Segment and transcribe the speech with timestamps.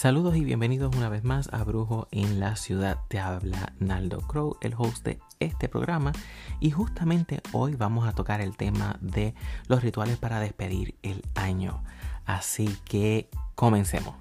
[0.00, 3.02] Saludos y bienvenidos una vez más a Brujo en la Ciudad.
[3.08, 6.12] Te habla Naldo Crow, el host de este programa.
[6.58, 9.34] Y justamente hoy vamos a tocar el tema de
[9.68, 11.84] los rituales para despedir el año.
[12.24, 14.14] Así que comencemos.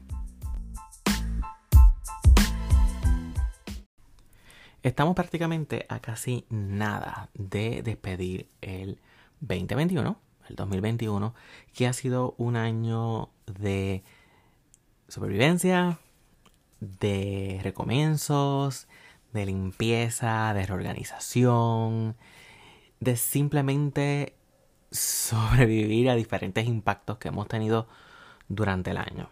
[4.83, 8.99] Estamos prácticamente a casi nada de despedir el
[9.39, 10.19] 2021,
[10.49, 11.33] el 2021,
[11.73, 14.03] que ha sido un año de
[15.09, 15.99] supervivencia,
[16.79, 18.87] de recomienzos,
[19.33, 22.15] de limpieza, de reorganización,
[22.99, 24.35] de simplemente
[24.91, 27.87] sobrevivir a diferentes impactos que hemos tenido
[28.47, 29.29] durante el año.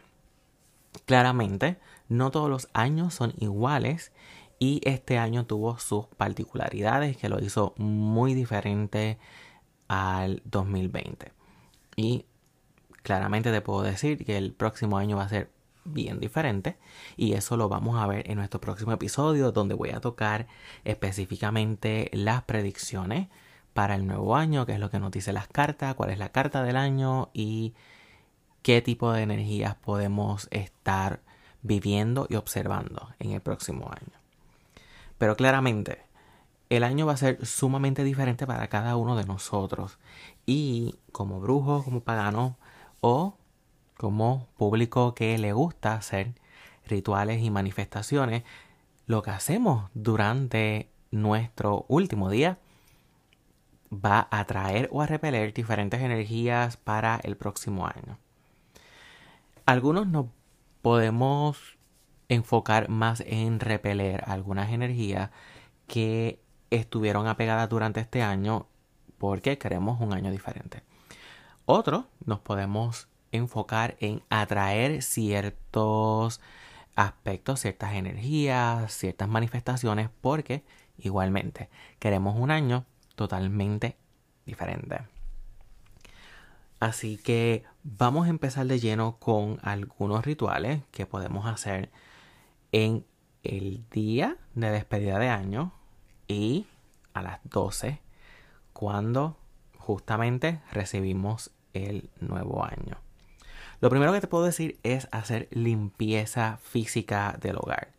[1.05, 1.77] Claramente,
[2.09, 4.11] no todos los años son iguales
[4.59, 9.17] y este año tuvo sus particularidades que lo hizo muy diferente
[9.87, 11.31] al 2020.
[11.95, 12.25] Y
[13.03, 15.51] claramente te puedo decir que el próximo año va a ser
[15.87, 16.77] bien diferente
[17.15, 20.47] y eso lo vamos a ver en nuestro próximo episodio donde voy a tocar
[20.83, 23.27] específicamente las predicciones
[23.73, 26.31] para el nuevo año, qué es lo que nos dice las cartas, cuál es la
[26.31, 27.73] carta del año y
[28.61, 31.21] qué tipo de energías podemos estar
[31.61, 34.19] viviendo y observando en el próximo año.
[35.17, 36.07] Pero claramente,
[36.69, 39.97] el año va a ser sumamente diferente para cada uno de nosotros.
[40.45, 42.57] Y como brujo, como pagano
[43.01, 43.37] o
[43.97, 46.33] como público que le gusta hacer
[46.85, 48.43] rituales y manifestaciones,
[49.05, 52.59] lo que hacemos durante nuestro último día
[53.91, 58.17] va a atraer o a repeler diferentes energías para el próximo año.
[59.65, 60.27] Algunos nos
[60.81, 61.77] podemos
[62.29, 65.31] enfocar más en repeler algunas energías
[65.87, 68.67] que estuvieron apegadas durante este año
[69.17, 70.83] porque queremos un año diferente.
[71.65, 73.07] Otros nos podemos
[73.37, 76.41] enfocar en atraer ciertos
[76.95, 80.63] aspectos, ciertas energías, ciertas manifestaciones, porque
[80.97, 83.97] igualmente queremos un año totalmente
[84.45, 85.01] diferente.
[86.79, 91.89] Así que vamos a empezar de lleno con algunos rituales que podemos hacer
[92.71, 93.05] en
[93.43, 95.71] el día de despedida de año
[96.27, 96.67] y
[97.13, 97.99] a las 12
[98.73, 99.37] cuando
[99.77, 103.06] justamente recibimos el nuevo año.
[103.79, 107.93] Lo primero que te puedo decir es hacer limpieza física del hogar.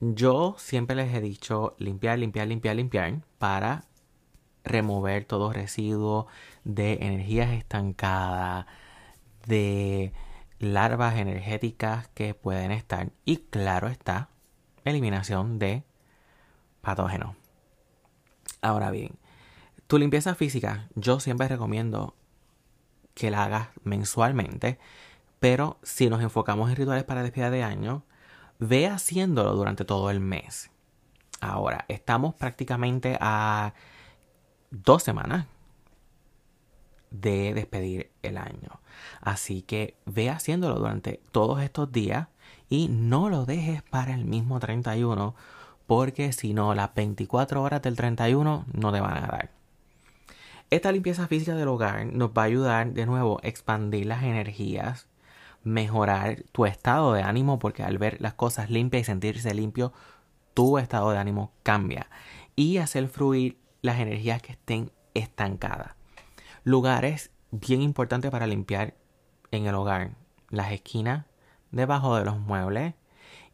[0.00, 3.84] Yo siempre les he dicho limpiar, limpiar, limpiar, limpiar para
[4.64, 6.26] remover todo residuo
[6.64, 8.66] de energías estancadas,
[9.46, 10.12] de
[10.58, 14.28] larvas energéticas que pueden estar y claro está,
[14.84, 15.84] eliminación de
[16.80, 17.36] patógenos.
[18.62, 19.18] Ahora bien,
[19.86, 22.14] tu limpieza física yo siempre recomiendo
[23.14, 24.78] que la hagas mensualmente,
[25.38, 28.04] pero si nos enfocamos en rituales para despedida de año,
[28.58, 30.70] ve haciéndolo durante todo el mes.
[31.40, 33.72] Ahora, estamos prácticamente a
[34.70, 35.46] dos semanas
[37.10, 38.80] de despedir el año.
[39.20, 42.28] Así que ve haciéndolo durante todos estos días
[42.68, 45.34] y no lo dejes para el mismo 31
[45.86, 49.59] porque si no las 24 horas del 31 no te van a dar.
[50.70, 55.08] Esta limpieza física del hogar nos va a ayudar de nuevo a expandir las energías,
[55.64, 59.92] mejorar tu estado de ánimo, porque al ver las cosas limpias y sentirse limpio,
[60.54, 62.08] tu estado de ánimo cambia.
[62.54, 65.96] Y hacer fluir las energías que estén estancadas.
[66.62, 68.94] Lugares bien importantes para limpiar
[69.50, 70.12] en el hogar.
[70.50, 71.26] Las esquinas
[71.72, 72.94] debajo de los muebles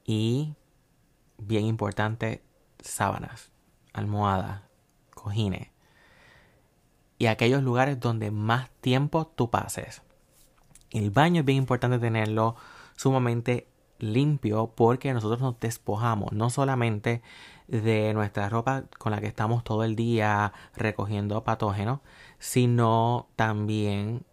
[0.04, 0.54] y
[1.38, 2.43] bien importante
[2.78, 3.53] sábanas,
[3.94, 4.60] almohadas,
[5.15, 5.76] cojines
[7.19, 10.03] y aquellos lugares donde más tiempo tú pases.
[10.91, 12.56] El baño es bien importante tenerlo
[12.97, 13.69] sumamente
[13.99, 17.22] limpio porque nosotros nos despojamos no solamente
[17.66, 22.00] de nuestra ropa con la que estamos todo el día recogiendo patógenos,
[22.38, 24.24] sino también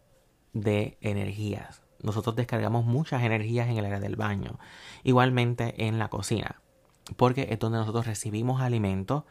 [0.53, 1.81] de energías.
[2.01, 4.59] Nosotros descargamos muchas energías en el área del baño,
[5.03, 6.61] igualmente en la cocina,
[7.15, 9.23] porque es donde nosotros recibimos alimentos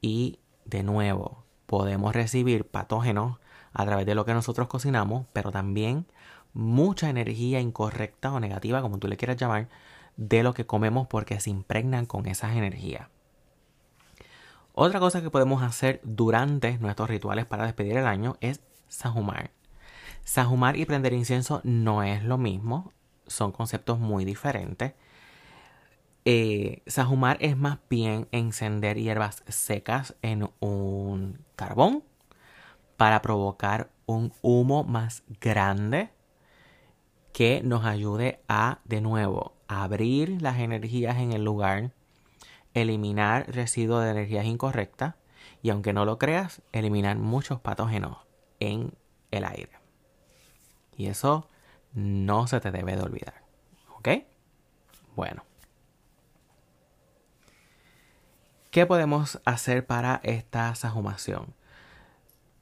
[0.00, 3.38] y de nuevo podemos recibir patógenos
[3.72, 6.06] a través de lo que nosotros cocinamos, pero también
[6.52, 9.68] mucha energía incorrecta o negativa, como tú le quieras llamar,
[10.16, 13.08] de lo que comemos porque se impregnan con esas energías.
[14.72, 19.50] Otra cosa que podemos hacer durante nuestros rituales para despedir el año es sahumar.
[20.24, 22.92] Sahumar y prender incienso no es lo mismo,
[23.26, 24.94] son conceptos muy diferentes.
[26.26, 32.02] Eh, sahumar es más bien encender hierbas secas en un carbón
[32.96, 36.10] para provocar un humo más grande
[37.34, 41.92] que nos ayude a, de nuevo, abrir las energías en el lugar,
[42.72, 45.16] eliminar residuos de energías incorrectas
[45.62, 48.18] y aunque no lo creas, eliminar muchos patógenos
[48.60, 48.94] en
[49.30, 49.72] el aire.
[50.96, 51.48] Y eso
[51.92, 53.42] no se te debe de olvidar.
[53.96, 54.08] ¿Ok?
[55.16, 55.44] Bueno.
[58.74, 61.54] ¿Qué podemos hacer para esta sahumación?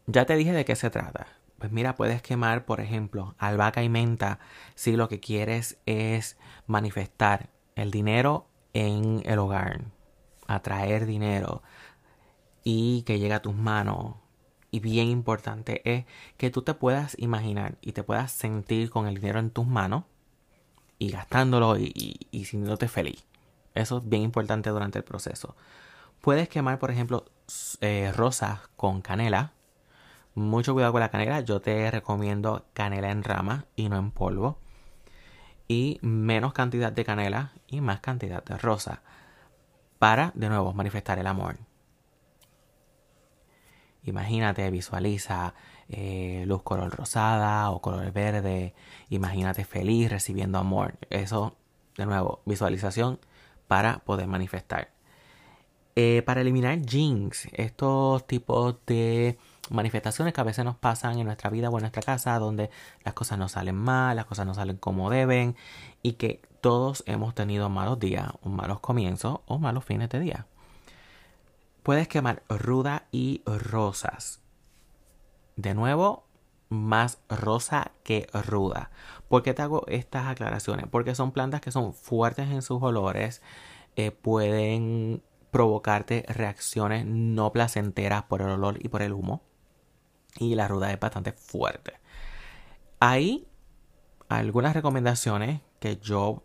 [0.06, 1.26] Ya te dije de qué se trata.
[1.58, 4.38] Pues mira, puedes quemar, por ejemplo, albahaca y menta
[4.74, 6.36] si lo que quieres es
[6.66, 9.84] manifestar el dinero en el hogar,
[10.46, 11.62] atraer dinero
[12.62, 14.16] y que llegue a tus manos.
[14.70, 16.04] Y bien importante es
[16.36, 20.04] que tú te puedas imaginar y te puedas sentir con el dinero en tus manos
[20.98, 23.24] y gastándolo y, y sintiéndote feliz.
[23.74, 25.56] Eso es bien importante durante el proceso.
[26.22, 27.24] Puedes quemar, por ejemplo,
[27.80, 29.54] eh, rosas con canela.
[30.36, 31.40] Mucho cuidado con la canela.
[31.40, 34.56] Yo te recomiendo canela en rama y no en polvo.
[35.66, 39.02] Y menos cantidad de canela y más cantidad de rosa.
[39.98, 41.56] Para, de nuevo, manifestar el amor.
[44.04, 45.54] Imagínate, visualiza
[45.88, 48.74] eh, luz color rosada o color verde.
[49.10, 50.98] Imagínate feliz recibiendo amor.
[51.10, 51.56] Eso,
[51.96, 53.18] de nuevo, visualización
[53.66, 54.91] para poder manifestar.
[55.94, 59.38] Eh, para eliminar jinx, estos tipos de
[59.70, 62.70] manifestaciones que a veces nos pasan en nuestra vida o en nuestra casa, donde
[63.04, 65.56] las cosas no salen mal, las cosas no salen como deben
[66.02, 70.46] y que todos hemos tenido malos días, malos comienzos o malos fines de día.
[71.82, 74.40] Puedes quemar ruda y rosas.
[75.56, 76.24] De nuevo,
[76.68, 78.90] más rosa que ruda.
[79.28, 80.86] ¿Por qué te hago estas aclaraciones?
[80.90, 83.42] Porque son plantas que son fuertes en sus olores,
[83.96, 85.22] eh, pueden
[85.52, 89.42] provocarte reacciones no placenteras por el olor y por el humo.
[90.38, 92.00] Y la ruda es bastante fuerte.
[92.98, 93.46] Hay
[94.28, 96.42] algunas recomendaciones que yo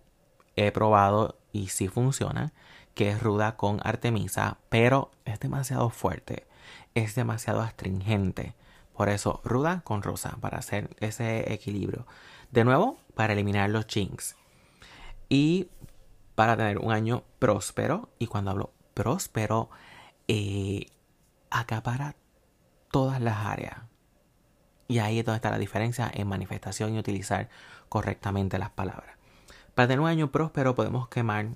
[0.57, 2.51] he probado y sí funcionan,
[2.95, 6.45] que es ruda con artemisa, pero es demasiado fuerte,
[6.94, 8.56] es demasiado astringente.
[8.94, 12.07] Por eso, ruda con rosa, para hacer ese equilibrio.
[12.51, 14.36] De nuevo, para eliminar los chinks.
[15.30, 15.69] Y
[16.36, 18.10] para tener un año próspero.
[18.18, 19.69] Y cuando hablo próspero
[20.27, 20.88] eh,
[21.51, 22.15] acapara
[22.89, 23.77] todas las áreas.
[24.88, 27.47] Y ahí es donde está la diferencia en manifestación y utilizar
[27.89, 29.15] correctamente las palabras.
[29.75, 31.49] Para tener un año próspero podemos quemar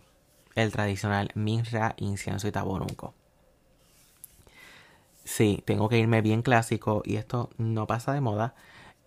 [0.54, 3.16] el tradicional mirra, incienso y taborunco.
[5.24, 8.54] Sí, tengo que irme bien clásico y esto no pasa de moda.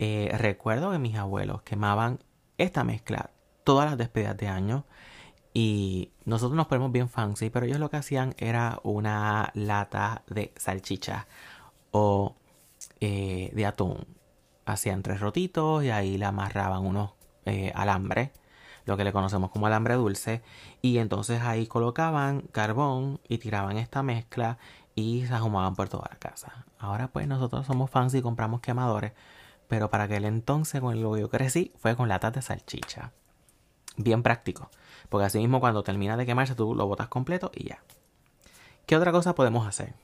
[0.00, 2.18] Eh, recuerdo que mis abuelos quemaban
[2.58, 3.30] esta mezcla
[3.62, 4.84] todas las despedidas de año
[5.56, 10.52] y nosotros nos ponemos bien fancy, pero ellos lo que hacían era una lata de
[10.56, 11.28] salchicha
[11.92, 12.34] o
[13.00, 14.04] eh, de atún.
[14.66, 17.12] Hacían tres rotitos y ahí le amarraban unos
[17.44, 18.30] eh, alambres,
[18.84, 20.42] lo que le conocemos como alambre dulce.
[20.82, 24.58] Y entonces ahí colocaban carbón y tiraban esta mezcla
[24.96, 26.66] y se ahumaban por toda la casa.
[26.80, 29.12] Ahora pues nosotros somos fancy y compramos quemadores,
[29.68, 33.12] pero para aquel entonces con lo que yo crecí fue con latas de salchicha.
[33.96, 34.68] Bien práctico.
[35.08, 37.82] Porque así mismo cuando termina de quemarse tú lo botas completo y ya.
[38.86, 39.94] ¿Qué otra cosa podemos hacer?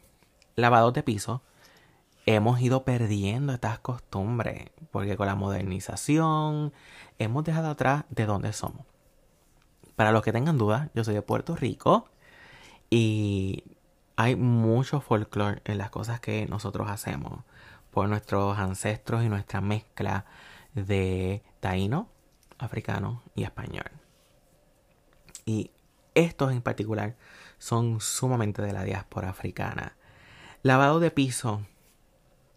[0.57, 1.43] Lavados de piso.
[2.27, 6.73] Hemos ido perdiendo estas costumbres porque con la modernización
[7.19, 8.87] hemos dejado atrás de dónde somos.
[9.97, 12.09] Para los que tengan dudas, yo soy de Puerto Rico
[12.89, 13.65] y
[14.17, 17.45] hay mucho folclore en las cosas que nosotros hacemos
[17.91, 20.25] por nuestros ancestros y nuestra mezcla
[20.75, 22.09] de taíno,
[22.59, 24.00] africano y español.
[25.51, 25.73] Y
[26.15, 27.17] estos en particular
[27.59, 29.97] son sumamente de la diáspora africana.
[30.63, 31.67] Lavado de piso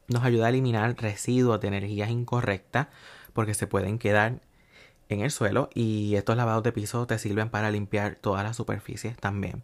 [0.08, 2.90] nos ayuda a eliminar residuos de energías incorrectas
[3.34, 4.42] porque se pueden quedar
[5.10, 9.18] en el suelo y estos lavados de piso te sirven para limpiar todas las superficies
[9.18, 9.64] también.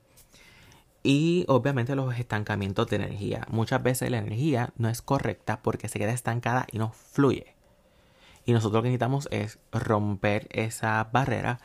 [1.03, 3.45] Y obviamente los estancamientos de energía.
[3.51, 7.53] Muchas veces la energía no es correcta porque se queda estancada y no fluye.
[8.47, 11.59] Y nosotros lo que necesitamos es romper esa barrera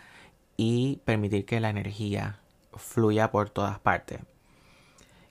[0.56, 2.40] y permitir que la energía
[2.74, 4.20] fluya por todas partes.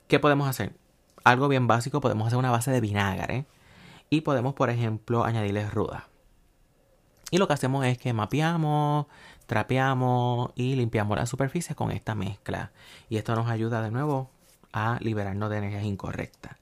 [0.07, 0.75] ¿Qué podemos hacer?
[1.23, 3.45] Algo bien básico, podemos hacer una base de vinagre
[4.09, 6.07] y podemos, por ejemplo, añadirle ruda.
[7.31, 9.07] Y lo que hacemos es que mapeamos,
[9.47, 12.71] trapeamos y limpiamos la superficie con esta mezcla.
[13.09, 14.29] Y esto nos ayuda de nuevo
[14.71, 16.57] a liberarnos de energías incorrectas.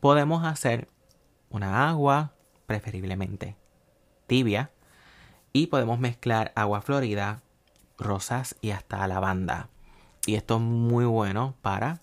[0.00, 0.88] Podemos hacer
[1.50, 2.32] una agua,
[2.66, 3.56] preferiblemente
[4.26, 4.70] tibia,
[5.52, 7.42] y podemos mezclar agua florida
[7.98, 9.68] rosas y hasta lavanda.
[10.26, 12.00] Y esto es muy bueno para,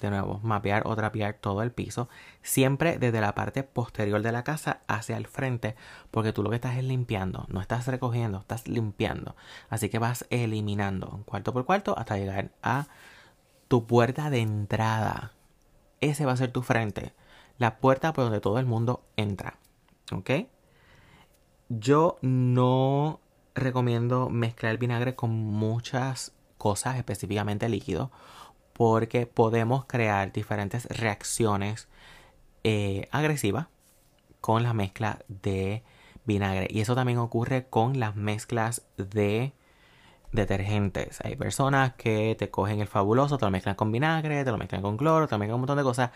[0.00, 2.08] de nuevo, mapear o trapear todo el piso,
[2.42, 5.74] siempre desde la parte posterior de la casa hacia el frente,
[6.10, 9.34] porque tú lo que estás es limpiando, no estás recogiendo, estás limpiando.
[9.70, 12.86] Así que vas eliminando cuarto por cuarto hasta llegar a
[13.68, 15.32] tu puerta de entrada.
[16.00, 17.14] Ese va a ser tu frente,
[17.58, 19.58] la puerta por donde todo el mundo entra.
[20.12, 20.30] ¿Ok?
[21.70, 23.20] Yo no
[23.54, 28.10] recomiendo mezclar vinagre con muchas cosas, específicamente líquido,
[28.72, 31.88] porque podemos crear diferentes reacciones
[32.64, 33.68] eh, agresivas
[34.40, 35.82] con la mezcla de
[36.24, 36.68] vinagre.
[36.70, 39.52] Y eso también ocurre con las mezclas de
[40.32, 41.20] detergentes.
[41.22, 44.82] Hay personas que te cogen el fabuloso, te lo mezclan con vinagre, te lo mezclan
[44.82, 46.10] con cloro, te lo mezclan con un montón de cosas.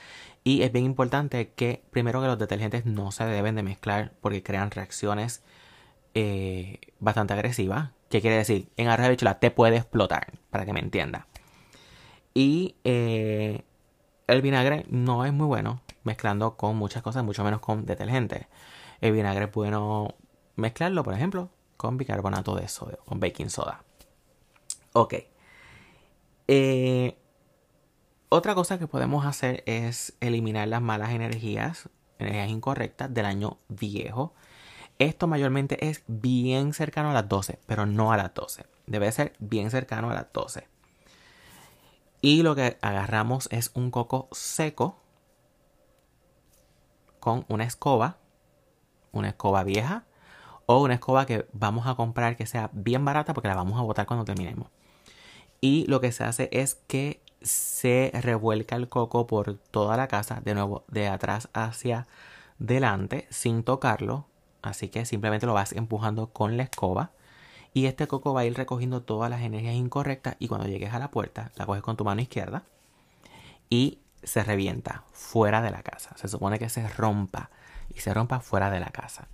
[0.44, 4.42] Y es bien importante que primero que los detergentes no se deben de mezclar porque
[4.42, 5.42] crean reacciones
[6.14, 7.90] eh, bastante agresivas.
[8.08, 8.68] ¿Qué quiere decir?
[8.76, 11.26] En arroz de te puede explotar, para que me entienda.
[12.34, 13.62] Y eh,
[14.26, 18.46] el vinagre no es muy bueno mezclando con muchas cosas, mucho menos con detergentes.
[19.00, 20.14] El vinagre es bueno
[20.56, 23.84] mezclarlo, por ejemplo, con bicarbonato de sodio, con baking soda.
[24.92, 25.14] Ok.
[26.48, 27.16] Eh,
[28.30, 31.88] otra cosa que podemos hacer es eliminar las malas energías,
[32.18, 34.34] energías incorrectas del año viejo.
[34.98, 38.66] Esto mayormente es bien cercano a las 12, pero no a las 12.
[38.86, 40.66] Debe ser bien cercano a las 12.
[42.20, 44.98] Y lo que agarramos es un coco seco
[47.20, 48.18] con una escoba,
[49.12, 50.04] una escoba vieja
[50.66, 53.82] o una escoba que vamos a comprar que sea bien barata porque la vamos a
[53.82, 54.68] botar cuando terminemos.
[55.60, 60.40] Y lo que se hace es que se revuelca el coco por toda la casa,
[60.44, 62.06] de nuevo de atrás hacia
[62.58, 64.26] delante, sin tocarlo.
[64.62, 67.12] Así que simplemente lo vas empujando con la escoba.
[67.74, 70.36] Y este coco va a ir recogiendo todas las energías incorrectas.
[70.38, 72.64] Y cuando llegues a la puerta, la coges con tu mano izquierda.
[73.70, 76.16] Y se revienta fuera de la casa.
[76.16, 77.50] Se supone que se rompa.
[77.94, 79.28] Y se rompa fuera de la casa.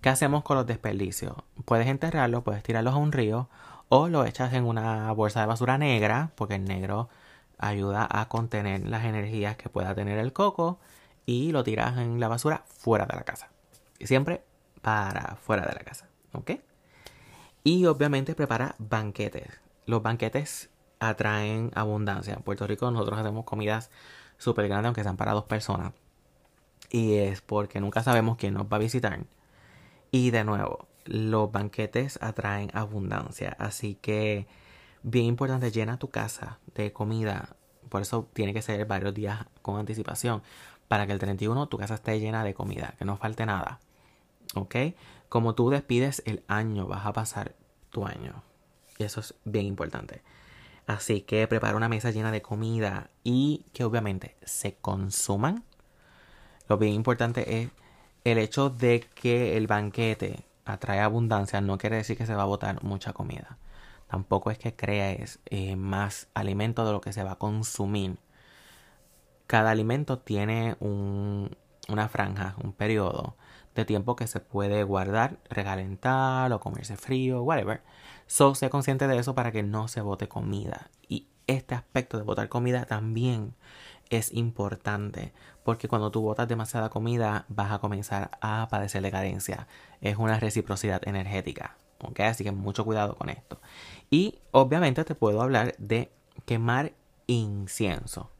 [0.00, 1.34] ¿Qué hacemos con los desperdicios?
[1.64, 3.48] Puedes enterrarlos, puedes tirarlos a un río
[3.90, 7.10] o lo echas en una bolsa de basura negra, porque el negro
[7.58, 10.78] ayuda a contener las energías que pueda tener el coco
[11.26, 13.50] y lo tiras en la basura fuera de la casa.
[13.98, 14.42] Y siempre
[14.82, 16.52] para fuera de la casa, ¿ok?
[17.64, 19.60] Y obviamente prepara banquetes.
[19.86, 22.34] Los banquetes atraen abundancia.
[22.34, 23.90] En Puerto Rico nosotros hacemos comidas
[24.38, 25.92] súper grandes, aunque sean para dos personas.
[26.90, 29.18] Y es porque nunca sabemos quién nos va a visitar.
[30.10, 33.56] Y de nuevo, los banquetes atraen abundancia.
[33.58, 34.46] Así que,
[35.02, 37.56] bien importante, llena tu casa de comida.
[37.88, 40.42] Por eso tiene que ser varios días con anticipación.
[40.88, 43.80] Para que el 31 tu casa esté llena de comida, que no falte nada.
[44.54, 44.76] ¿Ok?
[45.28, 47.54] Como tú despides el año, vas a pasar
[47.90, 48.42] tu año.
[48.98, 50.22] Y eso es bien importante.
[50.86, 55.64] Así que prepara una mesa llena de comida y que obviamente se consuman.
[56.68, 57.70] Lo bien importante es
[58.24, 62.46] el hecho de que el banquete atrae abundancia no quiere decir que se va a
[62.46, 63.58] botar mucha comida.
[64.08, 68.18] Tampoco es que crees eh, más alimento de lo que se va a consumir.
[69.46, 71.56] Cada alimento tiene un,
[71.88, 73.36] una franja, un periodo
[73.74, 77.82] de tiempo que se puede guardar, recalentar o comerse frío, whatever.
[78.26, 80.90] So, sé consciente de eso para que no se bote comida.
[81.08, 83.54] Y este aspecto de botar comida también
[84.10, 85.32] es importante
[85.64, 89.68] porque cuando tú botas demasiada comida vas a comenzar a padecer de carencia.
[90.00, 91.76] Es una reciprocidad energética.
[92.02, 92.20] ¿ok?
[92.20, 93.60] Así que mucho cuidado con esto.
[94.10, 96.12] Y obviamente te puedo hablar de
[96.44, 96.92] quemar
[97.26, 98.30] incienso.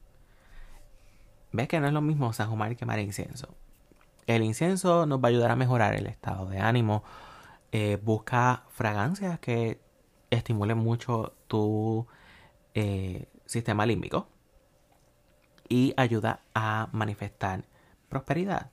[1.53, 3.55] ¿Ves que no es lo mismo sahumar y quemar incienso?
[4.31, 7.03] El incienso nos va a ayudar a mejorar el estado de ánimo.
[7.73, 9.81] Eh, busca fragancias que
[10.31, 12.07] estimulen mucho tu
[12.75, 14.29] eh, sistema límbico
[15.69, 17.65] y ayuda a manifestar
[18.09, 18.71] prosperidad.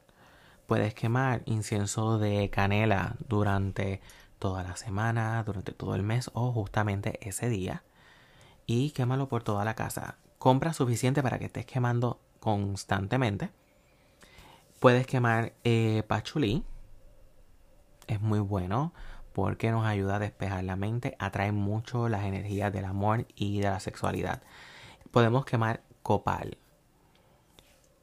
[0.68, 4.00] Puedes quemar incienso de canela durante
[4.38, 7.84] toda la semana, durante todo el mes o justamente ese día
[8.68, 10.20] y quémalo por toda la casa.
[10.38, 13.50] Compra suficiente para que estés quemando constantemente.
[14.80, 16.64] Puedes quemar eh, pachulí.
[18.08, 18.94] Es muy bueno
[19.34, 23.70] porque nos ayuda a despejar la mente, atrae mucho las energías del amor y de
[23.70, 24.42] la sexualidad.
[25.12, 26.58] Podemos quemar copal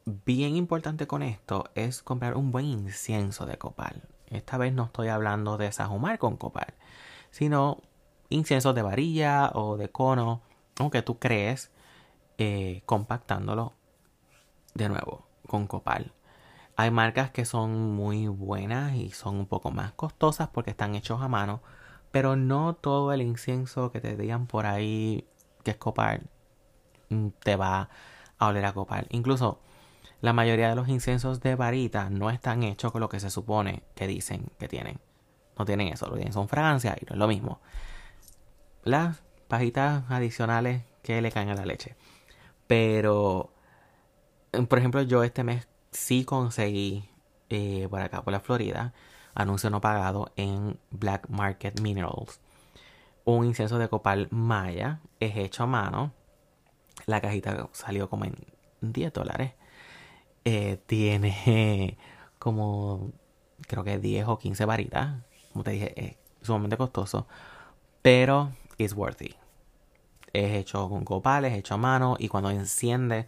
[0.05, 4.03] bien importante con esto es comprar un buen incienso de copal.
[4.29, 6.75] Esta vez no estoy hablando de sahumar con copal,
[7.31, 7.79] sino
[8.29, 10.43] incienso de varilla o de cono,
[10.79, 11.71] aunque tú crees,
[12.39, 13.73] eh, compactándolo
[14.75, 16.13] de nuevo con copal.
[16.77, 21.23] Hay marcas que son muy buenas y son un poco más costosas porque están hechos
[21.23, 21.63] a mano,
[22.11, 25.27] pero no todo el incienso que te digan por ahí
[25.63, 26.23] que es copal
[27.11, 27.89] mm, te va
[28.39, 29.07] a oler a copal.
[29.11, 29.61] Incluso
[30.21, 33.83] la mayoría de los inciensos de varita no están hechos con lo que se supone
[33.95, 34.99] que dicen que tienen.
[35.59, 37.61] No tienen eso, lo tienen son fragancias y no es lo mismo.
[38.83, 41.95] Las pajitas adicionales que le caen a la leche.
[42.67, 43.53] Pero,
[44.69, 47.09] por ejemplo, yo este mes sí conseguí
[47.51, 48.93] eh, por acá, por la Florida,
[49.35, 52.41] anuncio no pagado en Black Market Minerals.
[53.25, 56.13] Un incienso de copal maya es hecho a mano.
[57.07, 58.35] La cajita salió como en
[58.81, 59.53] 10 dólares.
[60.45, 61.97] Eh, tiene
[62.39, 63.13] como,
[63.67, 65.23] creo que 10 o 15 varitas.
[65.53, 67.27] Como te dije, es sumamente costoso.
[68.03, 69.35] Pero es worthy.
[70.33, 72.17] Es hecho con copal, es hecho a mano.
[72.19, 73.27] Y cuando enciende,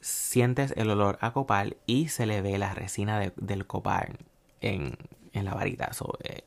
[0.00, 4.18] sientes el olor a copal y se le ve la resina del copal
[4.60, 4.96] en,
[5.32, 5.86] en la varita.
[5.86, 6.44] Eso eh,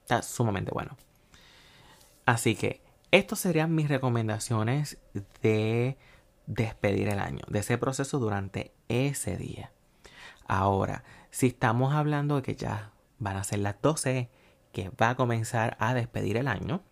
[0.00, 0.96] está sumamente bueno.
[2.26, 4.98] Así que estas serían mis recomendaciones
[5.42, 5.96] de
[6.46, 9.72] despedir el año, de ese proceso durante ese día.
[10.46, 14.30] Ahora, si estamos hablando de que ya van a ser las 12,
[14.72, 16.82] que va a comenzar a despedir el año,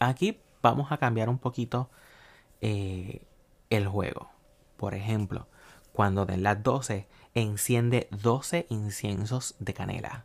[0.00, 1.90] aquí vamos a cambiar un poquito
[2.60, 3.22] eh,
[3.70, 4.30] el juego.
[4.76, 5.46] Por ejemplo,
[5.92, 10.24] cuando den las 12, enciende 12 inciensos de canela.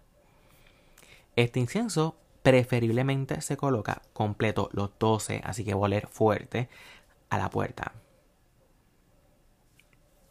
[1.36, 6.70] Este incienso preferiblemente se coloca completo los 12, así que voler fuerte
[7.30, 7.94] a la puerta.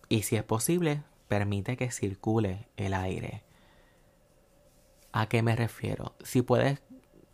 [0.08, 3.44] Y si es posible, permite que circule el aire.
[5.12, 6.14] ¿A qué me refiero?
[6.22, 6.82] Si puedes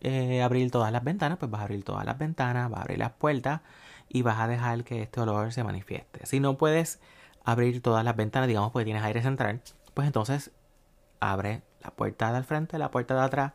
[0.01, 2.99] eh, abrir todas las ventanas, pues vas a abrir todas las ventanas, vas a abrir
[2.99, 3.63] las puertas
[4.09, 6.27] y vas a dejar que este olor se manifieste.
[6.27, 7.01] Si no puedes
[7.45, 9.61] abrir todas las ventanas, digamos porque tienes aire central,
[9.95, 10.51] pues entonces
[11.21, 13.53] abre la puerta del frente, la puerta de atrás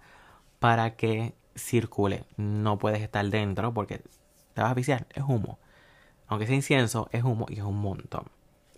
[0.59, 2.25] para que circule.
[2.37, 4.01] No puedes estar dentro porque
[4.53, 5.59] te vas a viciar, es humo.
[6.27, 8.25] Aunque sea incienso, es humo y es un montón.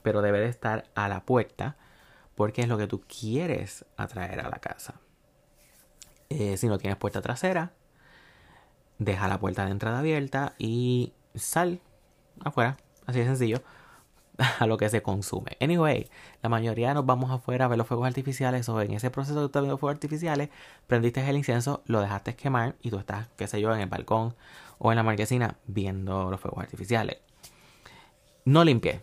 [0.01, 1.77] Pero debe de estar a la puerta
[2.35, 4.95] porque es lo que tú quieres atraer a la casa.
[6.29, 7.73] Eh, si no tienes puerta trasera,
[8.97, 11.79] deja la puerta de entrada abierta y sal
[12.43, 12.77] afuera.
[13.05, 13.61] Así de sencillo.
[14.59, 15.57] a lo que se consume.
[15.59, 16.09] Anyway,
[16.41, 19.45] la mayoría nos vamos afuera a ver los fuegos artificiales o en ese proceso de
[19.45, 20.49] estar viendo fuegos artificiales,
[20.87, 24.35] prendiste el incienso, lo dejaste quemar y tú estás, qué sé yo, en el balcón
[24.79, 27.17] o en la marquesina viendo los fuegos artificiales.
[28.45, 29.01] No limpié.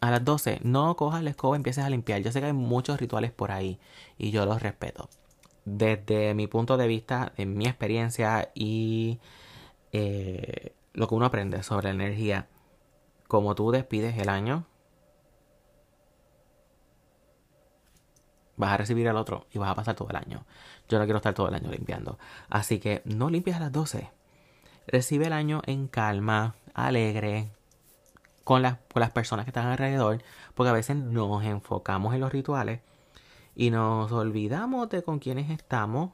[0.00, 2.22] A las 12, no cojas la escoba y empieces a limpiar.
[2.22, 3.78] Yo sé que hay muchos rituales por ahí
[4.16, 5.10] y yo los respeto.
[5.66, 9.18] Desde mi punto de vista, en mi experiencia y
[9.92, 12.48] eh, lo que uno aprende sobre la energía,
[13.28, 14.66] como tú despides el año,
[18.56, 20.44] vas a recibir el otro y vas a pasar todo el año.
[20.88, 22.18] Yo no quiero estar todo el año limpiando.
[22.48, 24.10] Así que no limpies a las 12.
[24.86, 27.50] Recibe el año en calma, alegre,
[28.44, 30.22] con las, con las personas que están alrededor,
[30.54, 32.80] porque a veces nos enfocamos en los rituales
[33.54, 36.10] y nos olvidamos de con quienes estamos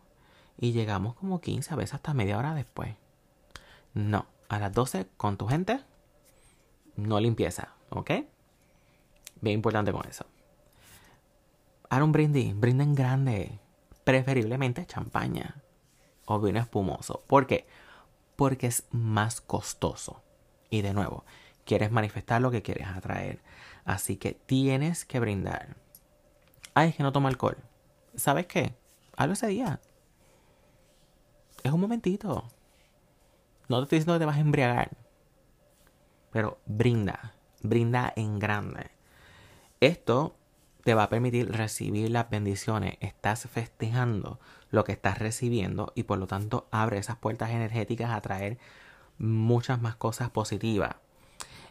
[0.59, 2.95] y llegamos como 15 a veces hasta media hora después.
[3.95, 5.81] No, a las 12 con tu gente
[6.97, 8.11] no limpieza, ¿ok?
[9.41, 10.25] Bien importante con eso.
[11.89, 13.59] Ahora un brindis, brinden grande,
[14.05, 15.63] preferiblemente champaña
[16.25, 17.23] o vino espumoso.
[17.27, 17.67] ¿Por qué?
[18.35, 20.23] Porque es más costoso.
[20.71, 21.25] Y de nuevo,
[21.65, 23.41] quieres manifestar lo que quieres atraer.
[23.85, 25.77] Así que tienes que brindar.
[26.75, 27.57] Ay, es que no toma alcohol.
[28.17, 28.75] ¿Sabes qué?
[29.17, 29.81] Hazlo ese día.
[31.63, 32.49] Es un momentito.
[33.69, 34.91] No te estoy diciendo que te vas a embriagar
[36.37, 38.91] pero brinda, brinda en grande.
[39.81, 40.37] Esto
[40.85, 42.99] te va a permitir recibir las bendiciones.
[43.01, 48.21] Estás festejando lo que estás recibiendo y por lo tanto abre esas puertas energéticas a
[48.21, 48.59] traer
[49.17, 50.97] muchas más cosas positivas.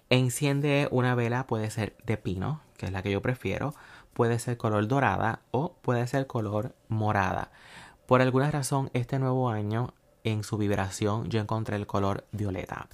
[0.10, 3.76] Enciende una vela, puede ser de pino, que es la que yo prefiero,
[4.14, 7.52] puede ser color dorada o puede ser color morada.
[8.08, 9.94] Por alguna razón, este nuevo año,
[10.26, 12.90] en su vibración, yo encontré el color violeta.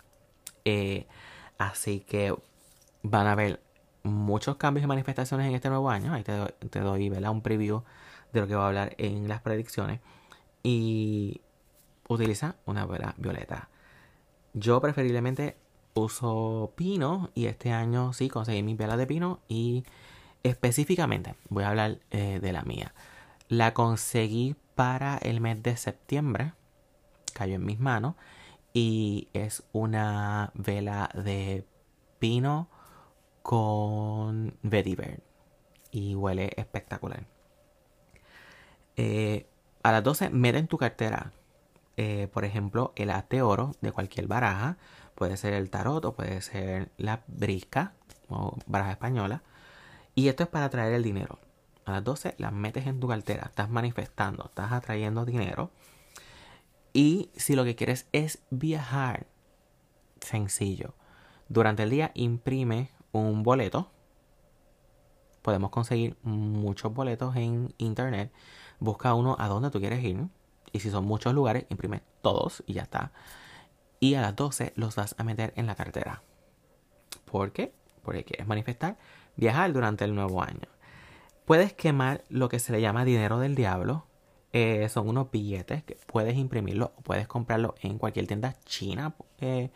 [0.65, 1.07] Eh,
[1.61, 2.33] Así que
[3.03, 3.61] van a haber
[4.01, 6.11] muchos cambios y manifestaciones en este nuevo año.
[6.11, 6.31] Ahí te,
[6.79, 7.83] doy, un preview
[8.33, 9.99] de lo que voy a hablar en las predicciones.
[10.63, 11.41] Y
[12.07, 13.69] utiliza una vela violeta.
[14.55, 15.55] Yo preferiblemente
[15.93, 19.83] uso pino y este año sí conseguí mi vela de pino y
[20.41, 22.95] específicamente voy a hablar eh, de la mía.
[23.49, 26.53] La conseguí para el mes de septiembre.
[27.31, 28.15] Cayó en mis manos
[28.73, 31.65] y es una vela de
[32.19, 32.69] pino
[33.41, 35.21] con vetiver
[35.91, 37.25] y huele espectacular.
[38.95, 39.47] Eh,
[39.83, 41.31] a las 12 mete en tu cartera
[41.97, 44.77] eh, por ejemplo, el as de oro de cualquier baraja.
[45.15, 47.93] Puede ser el tarot o puede ser la brisca
[48.29, 49.43] o baraja española.
[50.15, 51.39] Y esto es para traer el dinero.
[51.85, 55.71] A las 12 las metes en tu cartera, estás manifestando, estás atrayendo dinero.
[56.93, 59.27] Y si lo que quieres es viajar,
[60.19, 60.93] sencillo.
[61.47, 63.91] Durante el día imprime un boleto.
[65.41, 68.31] Podemos conseguir muchos boletos en internet.
[68.79, 70.27] Busca uno a donde tú quieres ir.
[70.71, 73.11] Y si son muchos lugares, imprime todos y ya está.
[73.99, 76.23] Y a las 12 los vas a meter en la cartera.
[77.25, 77.73] ¿Por qué?
[78.03, 78.97] Porque quieres manifestar
[79.35, 80.67] viajar durante el nuevo año.
[81.45, 84.05] Puedes quemar lo que se le llama dinero del diablo.
[84.53, 89.69] Eh, son unos billetes que puedes imprimirlo o puedes comprarlo en cualquier tienda china eh,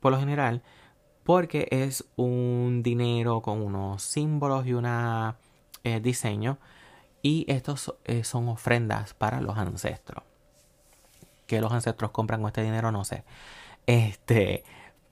[0.00, 0.62] por lo general
[1.24, 6.58] porque es un dinero con unos símbolos y un eh, diseño
[7.22, 10.24] y estos son ofrendas para los ancestros
[11.46, 13.24] que los ancestros compran con este dinero no sé
[13.86, 14.62] este